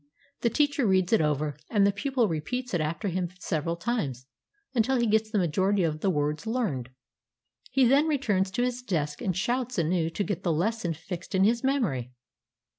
[0.39, 4.25] The teacher reads it over, and the pupil repeats it after him several times
[4.73, 6.89] until he gets the majority of the words learned.
[7.69, 11.43] He then returns to his desk and shouts anew to get the lesson fixed in
[11.43, 12.13] his memory.